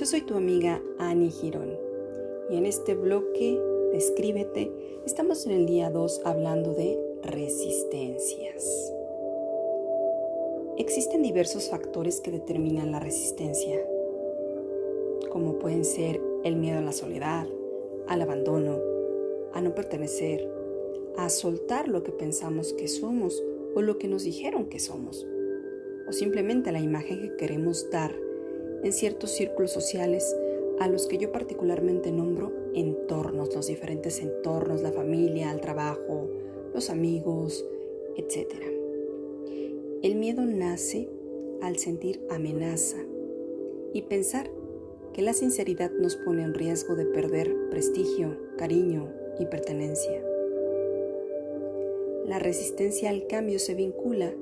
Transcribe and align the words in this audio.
Yo 0.00 0.06
soy 0.06 0.22
tu 0.22 0.34
amiga 0.34 0.80
Annie 0.96 1.30
Girón 1.30 1.76
y 2.48 2.56
en 2.56 2.64
este 2.64 2.94
bloque 2.94 3.60
Descríbete 3.92 4.72
estamos 5.04 5.44
en 5.44 5.52
el 5.52 5.66
día 5.66 5.90
2 5.90 6.22
hablando 6.24 6.72
de 6.72 6.98
resistencias. 7.22 8.94
Existen 10.78 11.22
diversos 11.22 11.68
factores 11.68 12.22
que 12.22 12.30
determinan 12.30 12.92
la 12.92 13.00
resistencia, 13.00 13.78
como 15.28 15.58
pueden 15.58 15.84
ser 15.84 16.18
el 16.44 16.56
miedo 16.56 16.78
a 16.78 16.82
la 16.82 16.92
soledad, 16.92 17.46
al 18.08 18.22
abandono, 18.22 18.78
a 19.52 19.60
no 19.60 19.74
pertenecer, 19.74 20.50
a 21.18 21.28
soltar 21.28 21.88
lo 21.88 22.04
que 22.04 22.12
pensamos 22.12 22.72
que 22.72 22.88
somos 22.88 23.44
o 23.74 23.82
lo 23.82 23.98
que 23.98 24.08
nos 24.08 24.24
dijeron 24.24 24.64
que 24.70 24.78
somos, 24.78 25.26
o 26.08 26.12
simplemente 26.14 26.72
la 26.72 26.80
imagen 26.80 27.20
que 27.20 27.36
queremos 27.36 27.90
dar 27.90 28.29
en 28.82 28.92
ciertos 28.92 29.30
círculos 29.30 29.70
sociales 29.70 30.36
a 30.78 30.88
los 30.88 31.06
que 31.06 31.18
yo 31.18 31.30
particularmente 31.30 32.10
nombro 32.10 32.52
entornos, 32.74 33.54
los 33.54 33.66
diferentes 33.66 34.20
entornos, 34.20 34.82
la 34.82 34.92
familia, 34.92 35.52
el 35.52 35.60
trabajo, 35.60 36.28
los 36.72 36.88
amigos, 36.90 37.66
etc. 38.16 38.48
El 40.02 40.14
miedo 40.14 40.42
nace 40.46 41.08
al 41.60 41.76
sentir 41.76 42.22
amenaza 42.30 42.96
y 43.92 44.02
pensar 44.02 44.50
que 45.12 45.22
la 45.22 45.34
sinceridad 45.34 45.90
nos 45.90 46.16
pone 46.16 46.42
en 46.42 46.54
riesgo 46.54 46.94
de 46.94 47.04
perder 47.04 47.54
prestigio, 47.70 48.38
cariño 48.56 49.12
y 49.38 49.46
pertenencia. 49.46 50.24
La 52.26 52.38
resistencia 52.38 53.10
al 53.10 53.26
cambio 53.26 53.58
se 53.58 53.74
vincula 53.74 54.32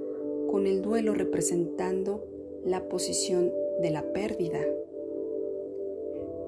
con 0.51 0.67
el 0.67 0.83
duelo 0.83 1.15
representando 1.15 2.25
la 2.65 2.89
posición 2.89 3.53
de 3.81 3.91
la 3.91 4.03
pérdida. 4.13 4.61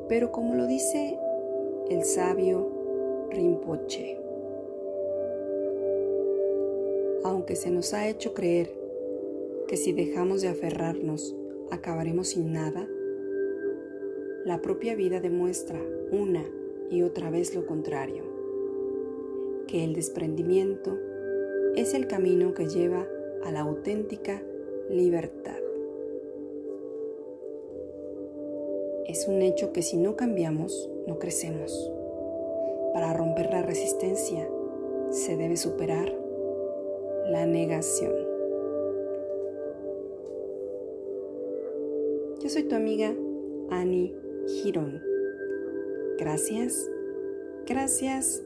Pero 0.09 0.33
como 0.33 0.55
lo 0.55 0.67
dice 0.67 1.19
el 1.89 2.05
sabio 2.05 2.69
Rinpoche, 3.31 4.19
aunque 7.25 7.55
se 7.55 7.71
nos 7.71 7.95
ha 7.95 8.09
hecho 8.09 8.35
creer 8.35 8.71
que 9.69 9.77
si 9.77 9.93
dejamos 9.93 10.43
de 10.43 10.49
aferrarnos 10.49 11.37
acabaremos 11.71 12.29
sin 12.29 12.53
nada, 12.53 12.89
la 14.45 14.61
propia 14.61 14.97
vida 14.97 15.21
demuestra 15.21 15.81
una 16.11 16.45
y 16.91 17.03
otra 17.03 17.31
vez 17.31 17.55
lo 17.55 17.67
contrario, 17.67 18.25
que 19.69 19.85
el 19.85 19.95
desprendimiento 19.95 20.99
es 21.77 21.95
el 21.95 22.09
camino 22.09 22.53
que 22.55 22.67
lleva 22.67 23.07
a 23.45 23.53
la 23.53 23.61
auténtica 23.61 24.43
libertad. 24.89 25.70
Es 29.07 29.27
un 29.29 29.43
hecho 29.43 29.73
que 29.73 29.83
si 29.83 29.97
no 29.97 30.17
cambiamos, 30.17 30.91
no 31.07 31.19
crecemos. 31.19 31.91
Para 32.93 33.13
romper 33.13 33.51
la 33.51 33.63
resistencia, 33.63 34.49
se 35.11 35.37
debe 35.37 35.57
superar 35.57 36.13
la 37.27 37.47
negación. 37.47 38.13
Yo 42.43 42.49
soy 42.49 42.65
tu 42.65 42.75
amiga 42.75 43.15
Annie 43.71 44.15
Girón. 44.47 45.03
Gracias, 46.19 46.91
gracias, 47.67 48.43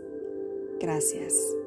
gracias. 0.81 1.64